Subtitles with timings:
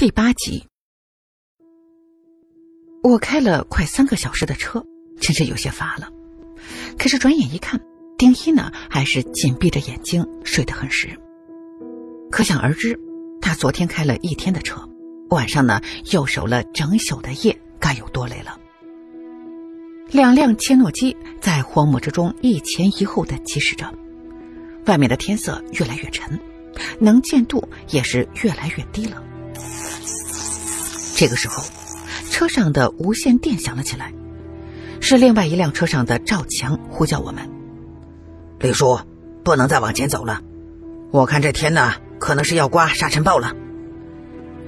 [0.00, 0.64] 第八集，
[3.02, 4.82] 我开了快三个小时的车，
[5.20, 6.08] 真是有些乏了。
[6.98, 7.78] 可是转眼一看，
[8.16, 11.10] 丁一呢还是紧闭着眼睛睡得很实。
[12.30, 12.98] 可想而知，
[13.42, 14.80] 他昨天开了一天的车，
[15.28, 18.58] 晚上呢又守了整宿的夜，该有多累了。
[20.10, 23.92] 两辆切诺基在荒漠之中一前一后的疾驶着，
[24.86, 26.40] 外面的天色越来越沉，
[26.98, 29.22] 能见度也是越来越低了。
[31.20, 31.62] 这个时候，
[32.30, 34.14] 车上的无线电响了起来，
[35.02, 37.46] 是另外一辆车上的赵强呼叫我们
[38.58, 38.98] ：“李叔，
[39.44, 40.40] 不能再往前走了，
[41.10, 43.52] 我看这天呢，可能是要刮沙尘暴了。”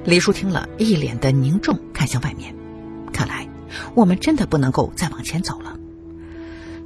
[0.04, 2.54] 李叔听了一脸的凝重，看向外面，
[3.14, 3.48] 看来。
[3.94, 5.78] 我们真的不能够再往前走了。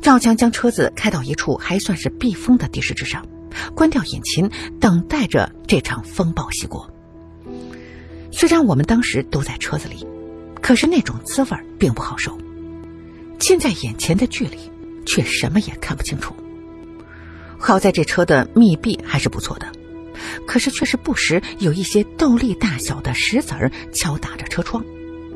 [0.01, 3.27] 赵强将车子开到一处还算是避风的地势之上，
[3.75, 4.49] 关掉引擎，
[4.79, 6.89] 等待着这场风暴袭过。
[8.39, 10.07] 虽然我们当时都在车子里，
[10.61, 11.49] 可是那种滋味
[11.79, 12.37] 并不好受。
[13.39, 14.59] 近在眼前的距离，
[15.07, 16.37] 却什么也看不清楚。
[17.57, 19.73] 好在这车的密闭还是不错的，
[20.47, 24.85] 可是却是不时有一些豆粒大小的石子儿敲打着车窗。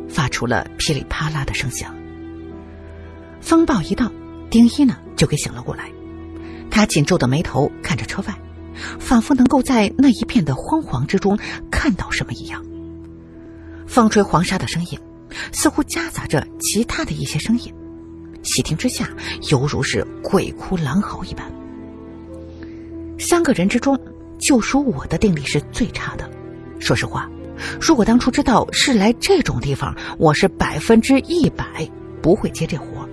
[0.07, 1.97] 发出了噼里啪啦的声响。
[3.41, 4.13] 风暴一到，
[4.51, 5.91] 丁一呢就给醒了过来。
[6.71, 8.39] 他紧皱的眉头看着车外，
[8.99, 11.39] 仿佛能够在那一片的昏黄之中
[11.71, 12.63] 看到什么一样。
[13.91, 14.97] 风吹黄沙的声音，
[15.51, 17.75] 似乎夹杂着其他的一些声音，
[18.41, 19.11] 细听之下，
[19.51, 21.45] 犹如是鬼哭狼嚎一般。
[23.19, 23.99] 三个人之中，
[24.39, 26.31] 就属我的定力是最差的。
[26.79, 27.29] 说实话。
[27.81, 31.67] 如果当初知道是来这种地方，我是百分之一百
[32.23, 33.09] 不会接这活，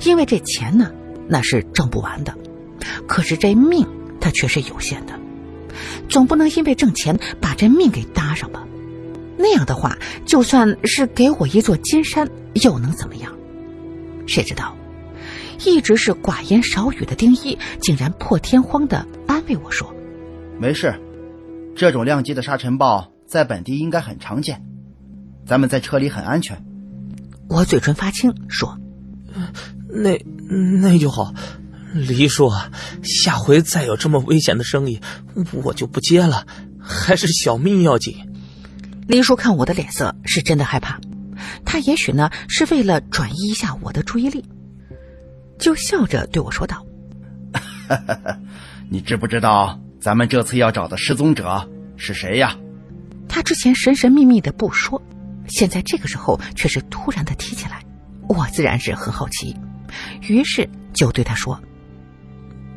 [0.00, 0.90] 因为这钱呢，
[1.28, 2.36] 那是挣不完的。
[3.06, 3.86] 可是这命，
[4.20, 5.16] 它却是有限的，
[6.08, 8.66] 总不能因为挣钱把这命给搭上吧？
[9.42, 12.30] 那样的话，就算是给我一座金山，
[12.62, 13.36] 又能怎么样？
[14.24, 14.76] 谁知道，
[15.66, 19.92] 一直是寡言少语的丁一，竟然破天荒的安慰我说
[20.60, 20.94] ：“没事，
[21.74, 24.62] 这种量级的沙尘暴。”在本地应该很常见，
[25.46, 26.62] 咱们在车里很安全。
[27.48, 28.78] 我嘴唇发青说
[29.88, 30.22] ：“那
[30.80, 31.32] 那就好，
[31.94, 32.50] 黎叔，
[33.02, 35.00] 下回再有这么危险的生意，
[35.64, 36.46] 我就不接了，
[36.78, 38.14] 还是小命要紧。”
[39.06, 41.00] 黎叔看我的脸色是真的害怕，
[41.64, 44.44] 他也许呢是为了转移一下我的注意力，
[45.58, 46.86] 就笑着对我说道
[48.88, 52.56] ：“你知不知道咱们这次要找的失踪者是谁呀？”
[53.28, 55.02] 他之前神神秘秘的不说，
[55.48, 57.82] 现在这个时候却是突然的提起来，
[58.28, 59.56] 我自然是很好奇，
[60.28, 61.60] 于是就对他说：“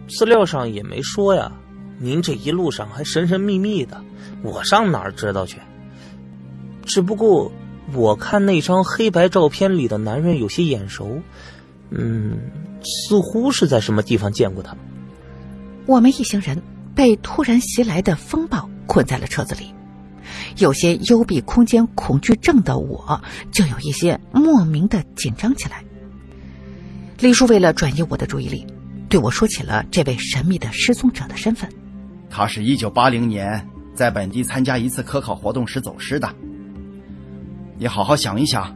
[0.10, 1.52] 资料上也没说呀，
[2.00, 4.04] 您这一路上还神神秘秘的，
[4.42, 5.60] 我上哪儿知道去？
[6.86, 7.52] 只不过
[7.94, 11.22] 我看那张黑白照片里的男人有些眼熟，
[11.90, 12.38] 嗯，
[12.84, 14.76] 似乎是在什么地方见过他。”
[15.86, 16.62] 我们一行人
[16.96, 19.74] 被突然袭来的风暴困在了车子里。
[20.58, 23.22] 有些幽闭空间恐惧症的我，
[23.52, 25.84] 就有一些莫名的紧张起来。
[27.20, 28.66] 李叔为了转移我的注意力，
[29.08, 31.70] 对我说起了这位神秘的失踪者的身份。
[32.30, 36.28] 他是一九八零年在本地参加一次科考活动时走失的。
[37.78, 38.74] 你好好想一想，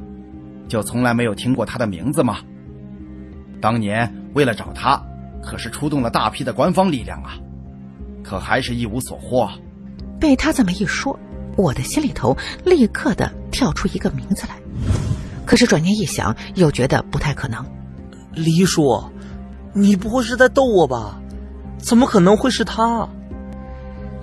[0.68, 2.40] 就从来没有听过他的名字吗？
[3.62, 5.02] 当年为了找他，
[5.42, 7.38] 可是出动了大批的官方力量啊，
[8.24, 9.50] 可还是一无所获。
[10.20, 11.18] 被他这么一说。
[11.58, 14.56] 我的心里头立刻的跳出一个名字来，
[15.46, 17.66] 可是转念一想，又觉得不太可能。
[18.34, 19.04] 黎叔，
[19.74, 21.20] 你不会是在逗我吧？
[21.78, 23.10] 怎么可能会是他？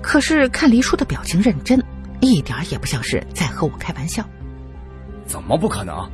[0.01, 1.83] 可是看黎叔的表情认真，
[2.21, 4.25] 一点也不像是在和我开玩笑。
[5.27, 6.09] 怎么不可能？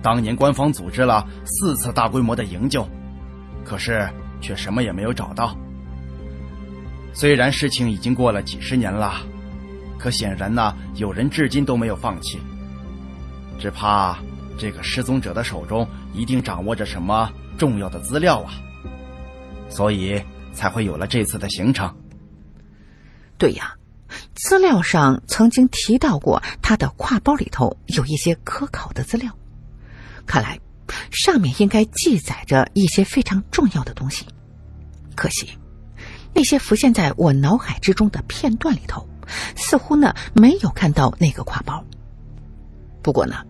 [0.00, 2.88] 当年官方组织了四次大规模的营救，
[3.64, 4.08] 可是
[4.40, 5.56] 却什么也没有找到。
[7.12, 9.14] 虽然事情已经过了几十年了。
[9.98, 12.38] 可显然呢，有人至今都没有放弃。
[13.58, 14.16] 只怕
[14.56, 15.84] 这个失踪者的手中
[16.14, 17.28] 一定掌握着什么
[17.58, 18.52] 重要的资料啊，
[19.68, 20.22] 所以
[20.52, 21.92] 才会有了这次的行程。
[23.36, 23.74] 对呀，
[24.34, 29.32] 资料上曾经提到过他的挎包里头有一些科考的资料，
[30.26, 30.58] 看来
[31.10, 34.26] 上面应该记载着一些非常重要的东西。
[35.14, 35.58] 可惜，
[36.32, 39.06] 那些浮现在我脑海之中的片段里头。
[39.56, 41.84] 似乎呢没有看到那个挎包。
[43.02, 43.44] 不过呢，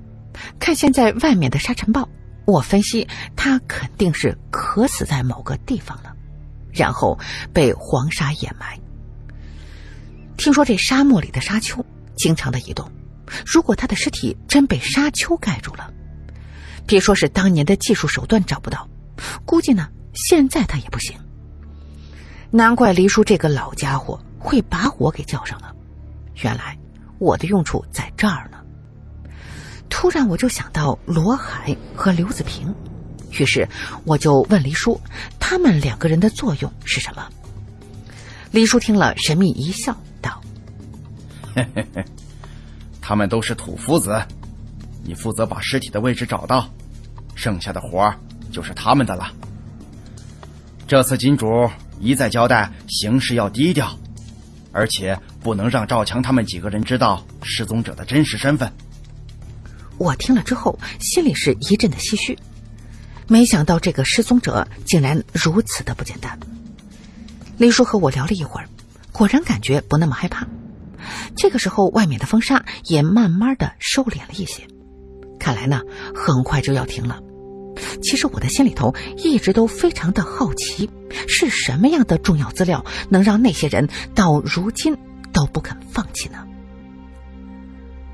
[0.58, 2.08] 看现在外面的沙尘暴，
[2.46, 3.06] 我分析
[3.36, 6.12] 他肯定是渴死在某个地方了，
[6.72, 7.16] 然后
[7.52, 8.76] 被黄沙掩埋。
[10.38, 11.84] 听说这沙漠里的沙丘
[12.16, 12.90] 经常的移动。
[13.44, 15.92] 如果他的尸体真被沙丘盖住了，
[16.86, 18.88] 别说是当年的技术手段找不到，
[19.44, 21.14] 估计呢现在他也不行。
[22.50, 25.74] 难怪黎叔这个老家伙会把我给叫上了，
[26.36, 26.78] 原来
[27.18, 28.58] 我的用处在这儿呢。
[29.90, 32.74] 突然我就想到罗海和刘子平，
[33.32, 33.68] 于是
[34.04, 34.98] 我就问黎叔，
[35.40, 37.28] 他们两个人的作用是什么？
[38.50, 39.94] 黎叔听了，神秘一笑
[41.58, 42.04] ，：“嘿嘿嘿。”
[43.00, 44.22] 他们都是土夫子，
[45.02, 46.68] 你负责把尸体的位置找到，
[47.34, 48.18] 剩下的活儿
[48.52, 49.32] 就是他们的了。
[50.86, 51.46] 这次金主
[52.00, 53.98] 一再交代行事要低调，
[54.72, 58.70] 而且不能让赵强他们几个人知道失踪者的真实身份。
[59.96, 62.38] 我听了之后，心里是一阵的唏嘘，
[63.26, 66.38] 没想到这个失踪者竟然如此的不简单。
[67.56, 68.68] 李叔和我聊了一会儿，
[69.12, 70.46] 果然感觉不那么害怕。
[71.36, 74.62] 这个时候，外面的风沙也慢慢的收敛了一些，
[75.38, 75.82] 看来呢，
[76.14, 77.20] 很快就要停了。
[78.02, 80.90] 其实我的心里头一直都非常的好奇，
[81.28, 84.96] 是什么样的重要资料能让那些人到如今
[85.32, 86.44] 都不肯放弃呢？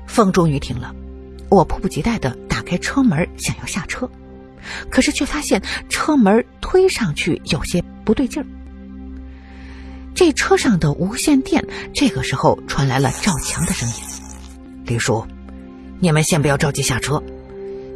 [0.05, 0.93] 风终于停了，
[1.49, 4.09] 我迫不及待的打开车门，想要下车，
[4.91, 8.45] 可是却发现车门推上去有些不对劲儿。
[10.25, 11.63] 这车上的无线电
[11.93, 13.95] 这个时候传来了赵强的声音
[14.83, 15.23] ：“李叔，
[15.99, 17.21] 你们先不要着急下车，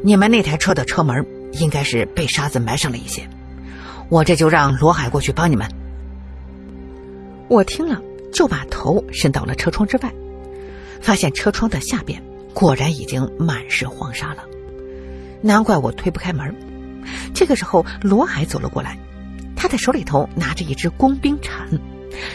[0.04, 3.28] 你们那台车的车门应该是被沙子埋上了一些，
[4.10, 5.68] 我这就让罗海过去帮你们。”
[7.50, 8.00] 我听了，
[8.32, 10.14] 就把头伸到了车窗之外，
[11.02, 12.22] 发现车窗的下边
[12.54, 14.44] 果然已经满是黄沙了，
[15.42, 16.56] 难怪我推不开门。
[17.34, 19.00] 这个时候，罗海走了过来，
[19.56, 21.68] 他的手里头拿着一只工兵铲。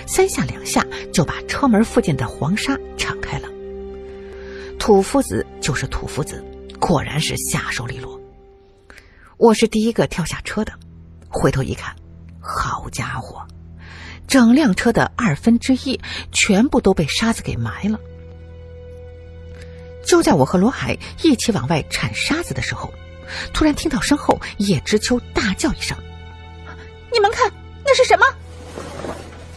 [0.07, 3.49] 三下两下就把车门附近的黄沙敞开了。
[4.79, 6.45] 土夫子就是土夫子，
[6.79, 8.21] 果然是下手利落。
[9.37, 10.73] 我是第一个跳下车的，
[11.29, 11.95] 回头一看，
[12.41, 13.47] 好家伙，
[14.29, 16.01] 整辆车的二分之一
[16.33, 17.99] 全部都被沙子给埋了。
[20.05, 22.93] 就在我和罗海一起往外铲沙子的时候，
[23.55, 25.97] 突然听到身后叶知秋大叫一声
[27.11, 27.51] ：“你们看，
[27.85, 28.27] 那是什么？”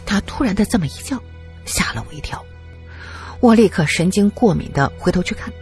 [0.07, 1.21] 他突然的这么一叫，
[1.65, 2.43] 吓了我一跳。
[3.39, 5.53] 我立刻神经过敏的回头去看，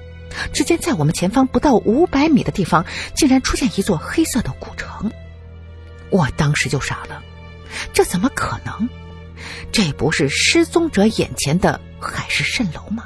[0.53, 5.11] 只见在我们前方不到五百米的地方，竟然出现一座黑色的古城。
[6.11, 7.21] 我当时就傻了，
[7.91, 8.87] 这怎么可能？
[9.71, 13.05] 这不是失踪者眼前的海市蜃楼吗？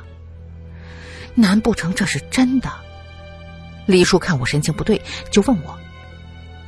[1.33, 2.69] 难不成这是真的？
[3.88, 5.01] 李叔看我神情不对，
[5.31, 5.80] 就问我：“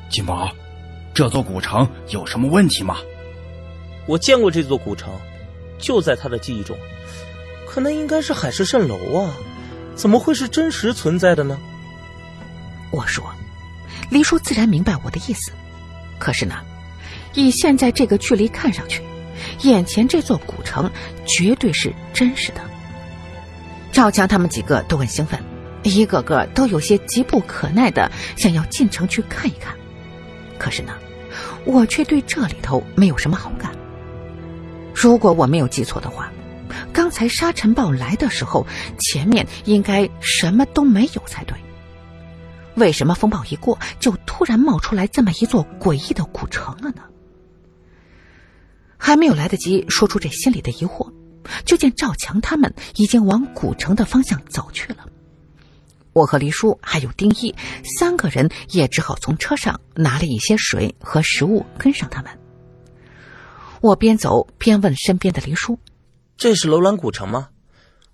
[0.10, 0.52] 金毛，
[1.14, 2.98] 这座古城有什么问题吗？”
[4.08, 5.10] 我见过这座古城，
[5.80, 6.78] 就在他的记忆中，
[7.68, 9.34] 可能应该是海市蜃楼啊，
[9.96, 11.58] 怎么会是真实存在的呢？
[12.92, 13.24] 我说，
[14.10, 15.52] 黎叔自然明白我的意思，
[16.20, 16.56] 可是呢，
[17.34, 19.02] 以现在这个距离看上去，
[19.62, 20.92] 眼前这座古城
[21.26, 22.62] 绝对是真实的。
[23.92, 25.40] 赵强他们几个都很兴奋，
[25.84, 29.76] 一个个都有些急不可耐的想要进城去看一看，
[30.58, 30.94] 可是呢，
[31.66, 33.72] 我却对这里头没有什么好感。
[35.02, 36.32] 如果我没有记错的话，
[36.94, 38.68] 刚才沙尘暴来的时候，
[39.00, 41.58] 前面应该什么都没有才对。
[42.76, 47.02] 为什么风暴一过，就突然冒出来这么一座诡异的古城了呢？
[48.96, 51.12] 还没有来得及说出这心里的疑惑，
[51.66, 55.08] 就见赵强他们已经往古城的方向走去了。
[56.14, 57.56] 我和黎叔还有丁一
[57.98, 62.32] 三个人也只好从车上拿了一些水和食物跟上他们。
[63.82, 65.80] 我边走边问身边的黎叔
[66.38, 67.50] ：“这是楼兰古城吗？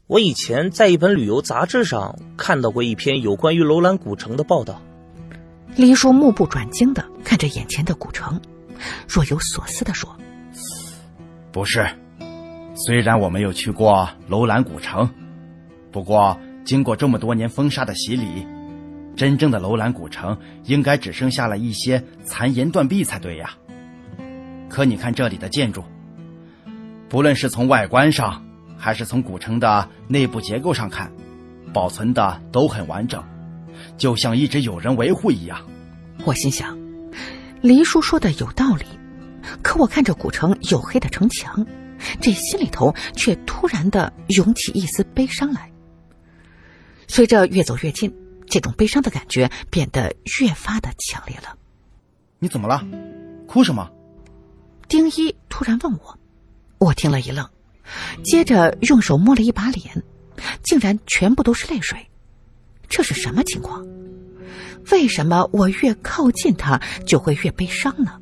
[0.08, 4.82] 我以前在一本旅游杂志上看到过一篇有关于楼兰古城的报道。”
[5.76, 8.40] 黎叔目不转睛的看着眼前的古城，
[9.10, 10.10] 若有所思的说
[11.52, 11.86] ：“不是，
[12.74, 15.10] 虽然我没有去过楼兰古城，
[15.92, 18.48] 不过经过这么多年风沙的洗礼，
[19.18, 23.58] 真正的楼兰古城应该只剩下了一些残垣断壁才对呀。”
[24.70, 25.84] 可你看这里的建筑，
[27.10, 28.46] 不论是从外观上，
[28.78, 31.12] 还是从古城的内部结构上看，
[31.74, 33.24] 保存的都很完整，
[33.98, 35.66] 就像一直有人维护一样。
[36.26, 36.78] 我心想，
[37.62, 38.86] 黎叔说的有道理，
[39.62, 41.66] 可我看着古城黝黑的城墙，
[42.20, 45.72] 这心里头却突然的涌起一丝悲伤来。
[47.08, 48.14] 随着越走越近，
[48.48, 51.56] 这种悲伤的感觉变得越发的强烈了。
[52.40, 52.86] 你怎么了？
[53.48, 53.90] 哭什么？
[54.88, 56.18] 丁一突然问我，
[56.78, 57.48] 我听了一愣，
[58.24, 60.04] 接着用手摸了一把脸，
[60.64, 62.10] 竟然全部都是泪水，
[62.88, 63.86] 这是什么情况？
[64.92, 68.22] 为什么我越靠近他就会越悲伤呢？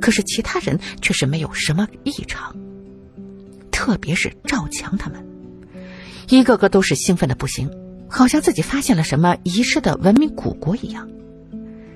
[0.00, 2.56] 可是其他人却是没有什么异常，
[3.70, 5.24] 特别是赵强他们，
[6.28, 7.70] 一个个都是兴奋的不行，
[8.08, 11.08] 好像自己发现了什么遗失的文明古国一样。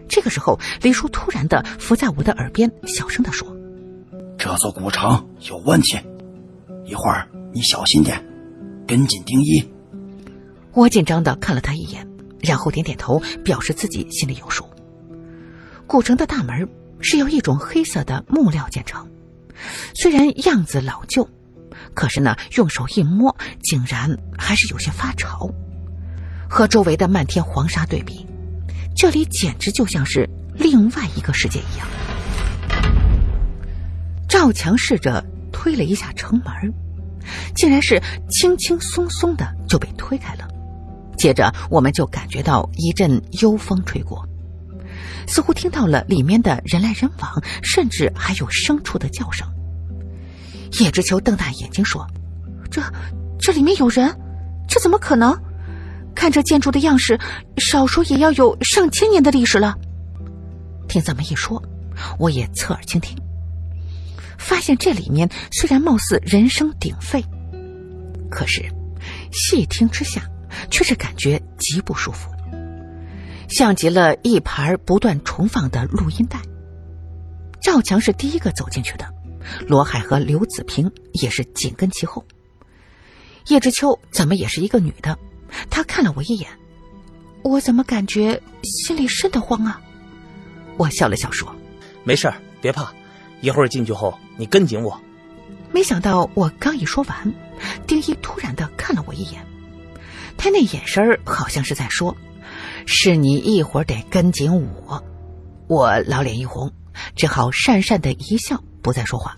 [0.08, 3.48] 这个时候，李叔突然的伏在我的耳边，小声的说
[4.38, 5.98] ：“这座古城有问题，
[6.86, 8.24] 一会儿你小心点，
[8.86, 9.62] 跟紧丁一。”
[10.72, 12.06] 我紧张的看了他一眼。
[12.40, 14.64] 然后点点头，表示自己心里有数。
[15.88, 16.68] 古城的大门
[17.00, 19.04] 是由一种黑色的木料建成，
[19.92, 21.28] 虽然样子老旧，
[21.94, 25.50] 可是呢，用手一摸，竟然还是有些发潮。
[26.48, 28.24] 和周围的漫天黄沙对比，
[28.94, 31.88] 这里简直就像是另外一个世界一样。
[34.28, 36.72] 赵强试着推了一下城门，
[37.54, 40.46] 竟然是轻轻松松的就被推开了。
[41.16, 44.28] 接着，我们就感觉到一阵幽风吹过，
[45.26, 49.48] 似乎听到了里面的人来人往，甚至还有牲畜的叫声。
[50.78, 52.06] 叶知秋瞪大眼睛说
[52.70, 52.82] ：“这，
[53.40, 54.14] 这里面有人？
[54.68, 55.36] 这怎么可能？
[56.14, 57.18] 看这建筑的样式，
[57.56, 59.76] 少说也要有上千年的历史了。”
[60.86, 61.60] 听这么一说，
[62.18, 63.16] 我也侧耳倾听，
[64.38, 67.22] 发现这里面虽然貌似人声鼎沸，
[68.30, 68.64] 可是
[69.32, 70.22] 细听之下。
[70.70, 72.30] 却是感觉极不舒服，
[73.48, 76.40] 像极了一盘不断重放的录音带。
[77.60, 79.06] 赵强是第一个走进去的，
[79.66, 82.24] 罗海和刘子平也是紧跟其后。
[83.48, 85.16] 叶知秋怎么也是一个女的，
[85.68, 86.48] 她看了我一眼，
[87.44, 89.80] 我怎么感觉心里瘆得慌啊？
[90.78, 91.54] 我笑了笑说
[92.04, 92.92] ：“没事别怕，
[93.40, 95.00] 一会儿进去后你跟紧我。”
[95.72, 97.34] 没想到我刚一说完，
[97.86, 99.44] 丁一突然的看了我一眼。
[100.36, 102.16] 他那眼神儿好像是在说
[102.86, 104.50] ：“是你一会儿得跟紧
[104.86, 105.04] 我。”
[105.68, 106.72] 我老脸一红，
[107.14, 109.36] 只好讪讪的一笑，不再说话。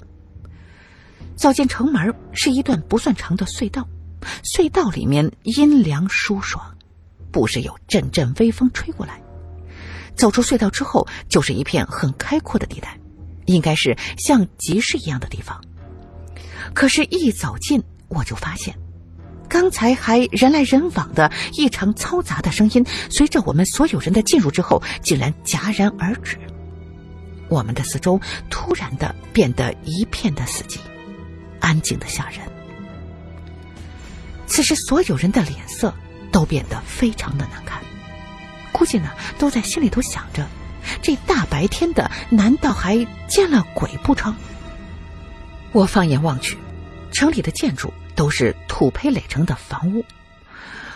[1.35, 3.89] 走进城门是一段不算长的隧道，
[4.45, 6.77] 隧道里面阴凉舒爽，
[7.33, 9.21] 不时有阵阵微风吹过来。
[10.15, 13.00] 走出隧道之后，就是一片很开阔的地带，
[13.53, 15.61] 应该是像集市一样的地方。
[16.75, 18.75] 可是，一走近，我就发现。
[19.49, 26.39] 刚才还人来人往的异常嘈杂的声音，随着我们所有人的进入之后，竟然戛然而止。
[27.49, 30.79] 我们的四周突然的变得一片的死寂，
[31.59, 32.39] 安静的吓人。
[34.47, 35.93] 此时，所有人的脸色
[36.31, 37.83] 都变得非常的难看，
[38.71, 40.47] 估计呢都在心里头想着：
[41.03, 44.35] 这大白天的，难道还见了鬼不成？
[45.73, 46.57] 我放眼望去，
[47.13, 47.93] 城里的建筑。
[48.17, 50.05] 都是土坯垒成的房屋，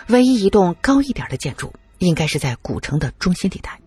[0.09, 3.79] 唯一一栋高一点的建筑应该是在古城的中心地带，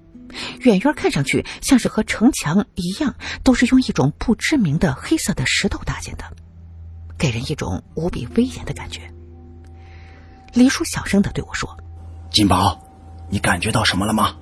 [0.62, 3.14] 远远看上去像是和城墙一样，
[3.44, 6.24] 都是用一种不知名的黑色的石头搭建的，
[7.16, 9.02] 给人一种无比威严的感觉。
[10.52, 11.78] 黎叔小声的对我说
[12.32, 12.82] ：“金宝，
[13.28, 14.34] 你感觉到什么了吗？”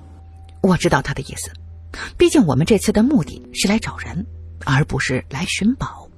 [0.61, 1.51] 我知道他的意思，
[2.17, 4.25] 毕竟我们这次的目的是来找人，
[4.65, 6.09] 而不是来寻宝。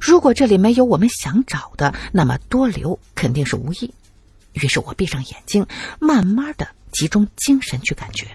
[0.00, 3.92] 如果这里没有我们想找的，那么多留肯定是无益。
[4.52, 5.66] 于是我闭上眼睛，
[6.00, 8.26] 慢慢的集中精神去感觉。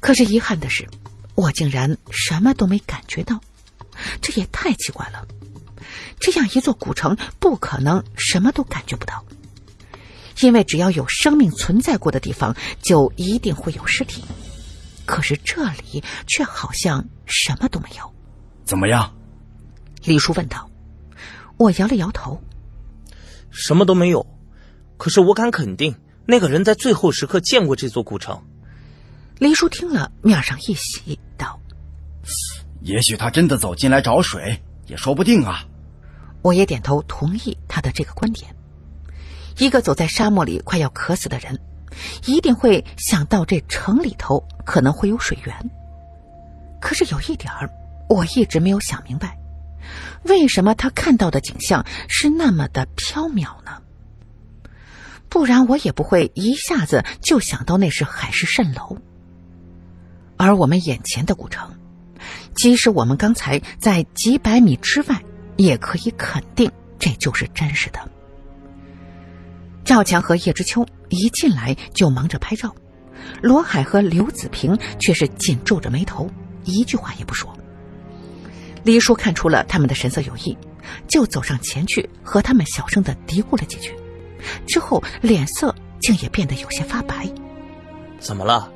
[0.00, 0.88] 可是遗憾的是，
[1.34, 3.40] 我竟然什么都没感觉到，
[4.20, 5.26] 这也太奇怪了。
[6.18, 9.24] 这样一座古城，不可能什么都感觉不到，
[10.40, 14.24] 因为只要有生命存在过的地方，就一定会有尸体。
[15.04, 18.14] 可是这里却好像什么都没有。
[18.64, 19.12] 怎么样？
[20.04, 20.70] 李叔问道
[21.58, 22.40] ：“我摇了摇头，
[23.50, 24.24] 什么都没有。
[24.96, 25.94] 可是我敢肯定，
[26.26, 28.40] 那个人在最后时刻见过这座古城。”
[29.38, 31.60] 黎叔听了，面上一喜，道
[32.82, 35.64] ：“也许他真的走进来找水，也说不定啊。”
[36.42, 38.54] 我也点头同意他的这个观点。
[39.60, 41.60] 一个走在沙漠里快要渴死的人，
[42.24, 45.54] 一定会想到这城里头可能会有水源。
[46.80, 47.68] 可是有一点儿，
[48.08, 49.36] 我一直没有想明白。
[50.22, 53.82] 为什么他看到的景象是那么的飘渺呢？
[55.28, 58.96] 不然我也不会一下子就想到那是海市蜃楼。
[60.38, 61.70] 而我们眼前的古城，
[62.54, 65.22] 即使我们刚才在几百米之外，
[65.58, 68.00] 也可以肯定这就是真实的。
[69.84, 72.74] 赵强和叶知秋一进来就忙着拍照，
[73.42, 76.30] 罗海和刘子平却是紧皱着眉头，
[76.64, 77.52] 一句话也不说。
[78.82, 80.56] 黎叔看出了他们的神色有异，
[81.08, 83.94] 就走上前去和他们小声的嘀咕了几句，
[84.66, 87.28] 之后脸色竟也变得有些发白。
[88.18, 88.72] 怎么了？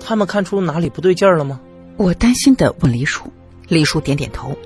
[0.00, 1.60] 他们看出哪里不对劲儿了吗？
[1.96, 3.32] 我担心的问黎叔，
[3.68, 4.56] 黎叔点点头。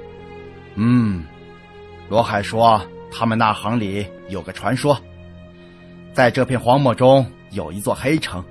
[0.75, 1.25] 嗯，
[2.09, 4.99] 罗海说他们那行里有个传说，
[6.13, 8.45] 在这片荒漠中有一座黑城，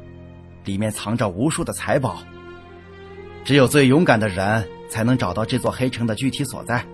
[0.63, 2.17] 里面藏着无数的财宝。
[3.43, 6.85] 只有最勇敢的人才能找到这座黑城的具体所在。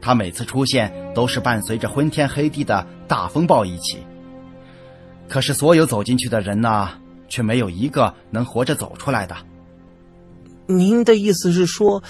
[0.00, 3.98] 他每次出现都是伴随着昏天黑地的大风暴一起。
[5.28, 6.90] 可是所有走进去的人呢，
[7.28, 9.36] 却没有一个能活着走出来的。
[10.66, 12.02] 您的意思是说，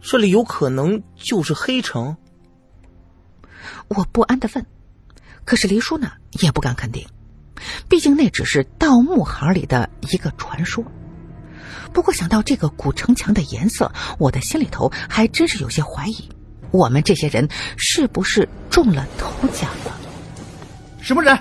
[0.00, 2.16] 这里有可能就是黑城？
[3.88, 4.66] 我不安的问。
[5.44, 7.06] 可是黎叔呢，也不敢肯定，
[7.88, 10.84] 毕竟那只是盗墓行里的一个传说。
[11.92, 16.28] 不过想到这个古城墙的颜色，我的心里头还真是有些怀疑，
[16.72, 19.96] 我们这些人是不是中了头奖了？
[21.00, 21.38] 什么人？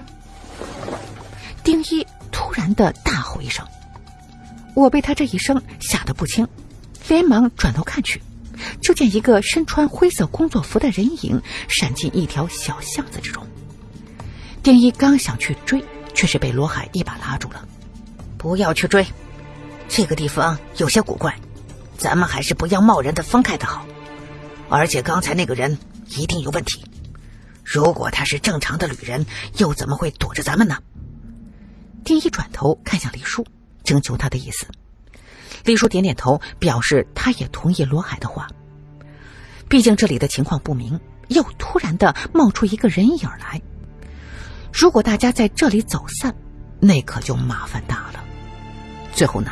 [1.64, 3.66] 丁一突然的大吼一声，
[4.76, 6.48] 我被他这一声吓得不轻，
[7.08, 8.22] 连忙转头看去，
[8.82, 13.48] 就见一个身穿灰色工作服的人影闪进一条小巷子之中。
[14.62, 17.68] 丁一刚想去追，却是被罗海一把拉住了，
[18.38, 19.06] 不要去追。
[19.88, 21.38] 这个地方有些古怪，
[21.98, 23.86] 咱们还是不要贸然的分开的好。
[24.70, 25.78] 而且刚才那个人
[26.10, 26.84] 一定有问题，
[27.64, 29.26] 如果他是正常的旅人，
[29.58, 30.78] 又怎么会躲着咱们呢？
[32.04, 33.46] 丁一转头看向李叔，
[33.84, 34.66] 征求他的意思。
[35.64, 38.48] 李叔点点头，表示他也同意罗海的话。
[39.70, 43.62] 毕竟这里的情况不明，又突然的冒出一个人影来，
[44.74, 46.36] 如果大家在这里走散，
[46.80, 48.24] 那可就麻烦大了。
[49.14, 49.52] 最后呢？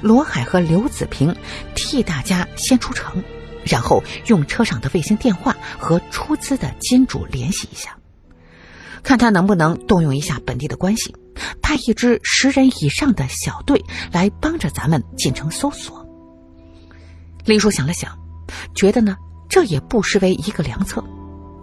[0.00, 1.34] 罗海和刘子平
[1.74, 3.22] 替大家先出城，
[3.62, 7.96] 然后用车上的卫星电话和出资的金主联系一下，
[9.02, 11.14] 看他能不能动用一下本地的关系，
[11.62, 16.04] 派一支十人以上的小队来帮着咱们进城搜索。
[17.44, 18.18] 林叔想了想，
[18.74, 19.16] 觉得呢，
[19.48, 21.04] 这也不失为一个良策，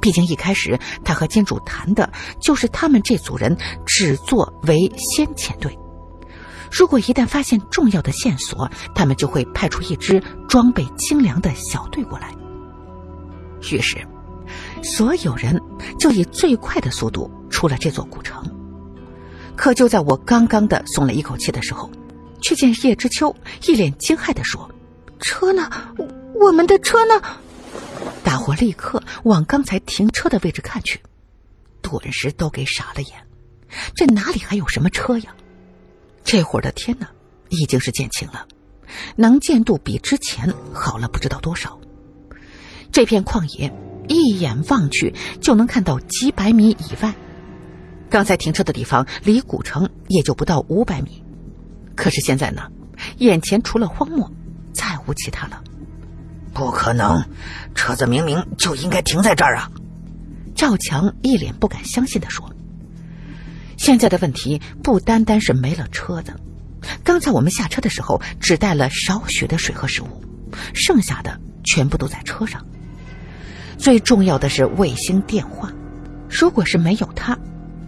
[0.03, 2.11] 毕竟一开始他和金主谈的
[2.41, 5.79] 就是他们这组人只作为先遣队。
[6.69, 12.35] 如果一旦发现重要的线索，他们就会派出一支装备精良的小队过来。
[13.71, 14.05] 于是，
[14.83, 15.57] 所有人
[15.97, 18.43] 就以最快的速度出了这座古城。
[19.55, 21.89] 可就在我刚刚的松了一口气的时候，
[22.41, 23.33] 却见叶知秋
[23.67, 24.69] 一脸惊骇的说
[25.21, 25.69] ：“车呢？
[26.41, 27.21] 我们的车呢？”
[28.23, 30.99] 大伙立刻往刚才停车的位置看去，
[31.81, 33.11] 顿时都给傻了眼。
[33.95, 35.35] 这哪里还有什么车呀？
[36.23, 37.07] 这会儿的天呢，
[37.49, 38.47] 已经是渐晴了，
[39.15, 41.77] 能见度比之前好了不知道多少。
[42.91, 43.73] 这片旷野
[44.07, 47.13] 一眼望去就能看到几百米以外，
[48.09, 51.23] 刚才停车的地方离古城也就不到五百米。
[51.95, 52.71] 可是现在呢，
[53.17, 54.31] 眼前除了荒漠，
[54.73, 55.63] 再无其他了。
[56.53, 57.23] 不可能，
[57.73, 59.69] 车子明明就应该停在这儿啊！
[60.55, 62.49] 赵强一脸不敢相信的说。
[63.77, 66.33] 现在的问题不单单是没了车子，
[67.03, 70.23] 刚才我们下车的时候只带了少许的水和食物，
[70.73, 72.63] 剩下的全部都在车上。
[73.77, 75.73] 最重要的是卫星电话，
[76.29, 77.37] 如果是没有它，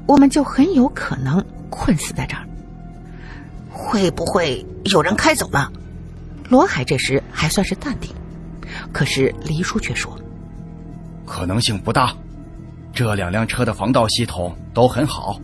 [0.07, 2.45] 我们就很有可能困死在这儿。
[3.69, 5.71] 会不会有人开走了？
[6.49, 8.13] 罗海这时还算是淡定，
[8.91, 10.17] 可是黎叔却说
[11.25, 12.15] ：“可能性不大，
[12.93, 15.39] 这两辆车的防盗系统都很好。”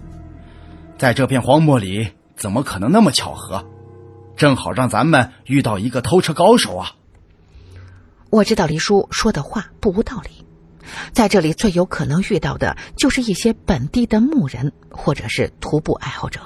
[0.97, 3.65] 在这片荒漠里，怎么可能那么巧合？
[4.37, 6.95] 正好让咱们遇到一个偷车高手啊！
[8.29, 10.45] 我知道黎叔说的话不无道理，
[11.11, 16.39] 在这里最有可能遇到的就是一些本地的牧人或者是徒步爱好者。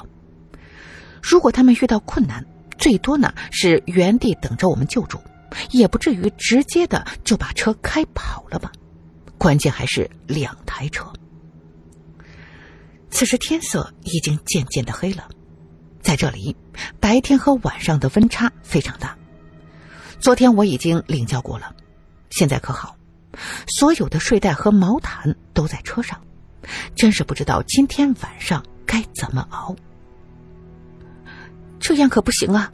[1.21, 2.45] 如果他们遇到困难，
[2.77, 5.19] 最多呢是原地等着我们救助，
[5.71, 8.71] 也不至于直接的就把车开跑了吧？
[9.37, 11.11] 关键还是两台车。
[13.09, 15.27] 此时天色已经渐渐的黑了，
[16.01, 16.55] 在这里，
[16.99, 19.15] 白天和晚上的温差非常大。
[20.19, 21.73] 昨天我已经领教过了，
[22.29, 22.97] 现在可好，
[23.67, 26.19] 所有的睡袋和毛毯都在车上，
[26.95, 29.75] 真是不知道今天晚上该怎么熬。
[31.79, 32.71] 这样可不行啊！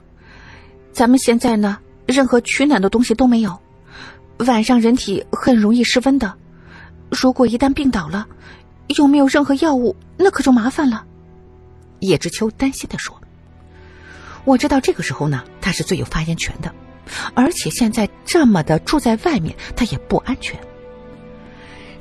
[0.94, 1.78] 咱们现在呢，
[2.12, 3.60] 任何取暖的东西都没有，
[4.38, 6.36] 晚上人体很容易失温的，
[7.10, 8.28] 如果一旦病倒了。
[8.98, 9.96] 又没有任何药物？
[10.18, 11.06] 那可就麻烦了。
[12.00, 13.22] 叶知秋担心的说
[14.44, 16.76] ：“我知道这个时候呢，他是最有发言权的，
[17.34, 20.60] 而且现在这么的住在外面，他也不安全。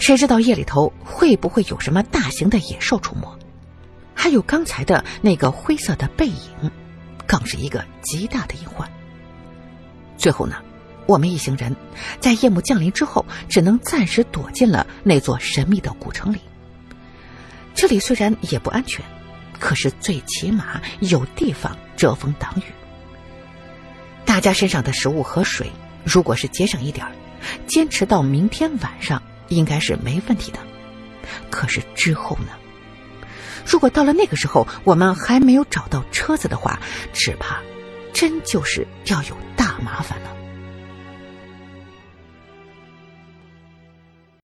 [0.00, 3.38] 谁知道夜里头会不会有什么大型的野兽出没？
[4.12, 6.72] 还有刚才的那个灰色的背影，
[7.24, 8.90] 更是一个极大的隐患。
[10.20, 10.56] 最后呢，
[11.06, 11.74] 我们一行人
[12.20, 16.38] 在夜幕降临之后，只能暂时躲进了那座神秘的古城里。
[17.74, 19.04] 这里虽然也不安全，
[19.58, 22.62] 可是最起码有地方遮风挡雨。
[24.24, 25.72] 大家身上的食物和水，
[26.04, 27.06] 如果是节省一点
[27.66, 29.20] 坚持到明天晚上。
[29.50, 30.60] 应该是没问题的，
[31.50, 32.52] 可是之后呢？
[33.66, 36.78] 如果到了那个时候我们还没有找到车子的话，
[37.12, 37.58] 只怕
[38.12, 40.39] 真就是要有大麻烦了。